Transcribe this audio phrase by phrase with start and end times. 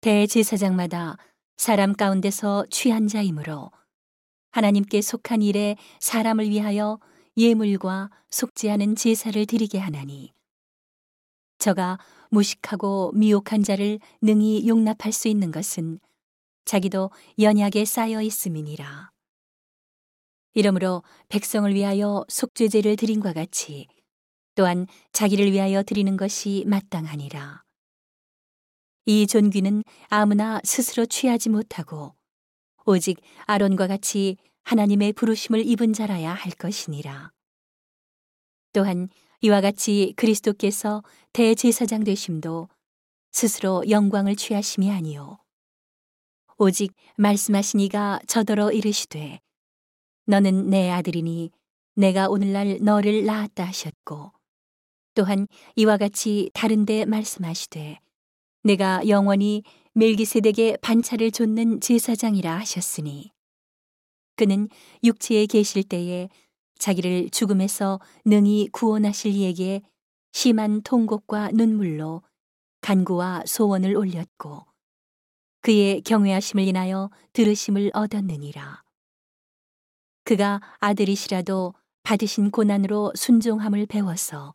[0.00, 1.16] 대제사장마다
[1.56, 3.70] 사람 가운데서 취한 자이므로
[4.50, 6.98] 하나님께 속한 일에 사람을 위하여
[7.36, 8.10] 예물과
[8.70, 10.32] 않은 제사를 드리게 하나니
[11.58, 11.98] 저가
[12.30, 16.00] 무식하고 미혹한 자를 능히 용납할 수 있는 것은
[16.64, 19.10] 자기도 연약에 쌓여 있음이니라.
[20.54, 23.86] 이러므로 백성을 위하여 속죄제를 드린 과 같이
[24.54, 27.64] 또한 자기를 위하여 드리는 것이 마땅하니라.
[29.06, 32.14] 이 존귀는 아무나 스스로 취하지 못하고
[32.84, 37.32] 오직 아론과 같이 하나님의 부르심을 입은 자라야 할 것이니라.
[38.72, 39.08] 또한
[39.40, 41.02] 이와 같이 그리스도께서
[41.32, 42.68] 대제사장 되심도
[43.32, 45.38] 스스로 영광을 취하심이 아니요
[46.58, 49.40] 오직 말씀하신 이가 저더러 이르시되
[50.26, 51.50] 너는 내 아들이니
[51.96, 54.32] 내가 오늘날 너를 낳았다 하셨고
[55.14, 57.98] 또한 이와 같이 다른데 말씀하시되
[58.62, 59.62] 내가 영원히
[59.94, 63.32] 멜기세덱의 반차를 좇는 제사장이라 하셨으니
[64.36, 64.68] 그는
[65.02, 66.28] 육체에 계실 때에
[66.78, 69.82] 자기를 죽음에서 능히 구원하실 이에게
[70.32, 72.22] 심한 통곡과 눈물로
[72.80, 74.64] 간구와 소원을 올렸고
[75.60, 78.82] 그의 경외하심을 인하여 들으심을 얻었느니라.
[80.24, 84.54] 그가 아들이시라도 받으신 고난으로 순종함을 배워서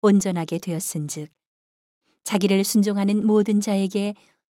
[0.00, 1.37] 온전하게 되었은즉
[2.24, 4.14] 자기를 순종하는 모든 자에게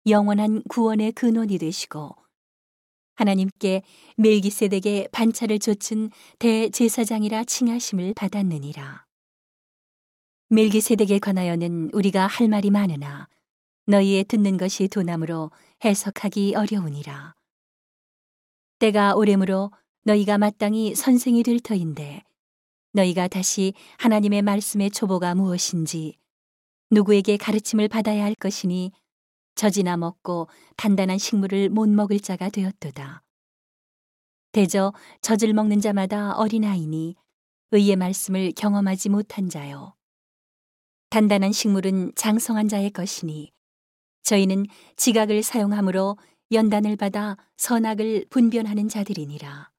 [0.08, 2.16] 영원한 구원의 근원이 되시고
[3.16, 3.84] 하나님께
[4.18, 9.06] 멜기세덱의 반차를 좇은 대제사장이라 칭하심을 받았느니라.
[10.50, 13.28] 멜기세덱에 관하여는 우리가 할 말이 많으나
[13.86, 15.52] 너희의 듣는 것이 도남으로
[15.84, 17.36] 해석하기 어려우니라.
[18.80, 19.72] 때가 오래므로
[20.04, 22.24] 너희가 마땅히 선생이 될 터인데
[22.94, 26.18] 너희가 다시 하나님의 말씀의 초보가 무엇인지
[26.92, 28.92] 누구에게 가르침을 받아야 할 것이니
[29.56, 33.24] 젖이나 먹고 단단한 식물을 못 먹을 자가 되었도다.
[34.52, 37.16] 대저 젖을 먹는 자마다 어린아이니
[37.72, 39.96] 의의 말씀을 경험하지 못한 자요.
[41.10, 43.52] 단단한 식물은 장성한 자의 것이니
[44.24, 44.66] 저희는
[44.98, 46.18] 지각을 사용함으로
[46.52, 49.71] 연단을 받아 선악을 분변하는 자들이니라.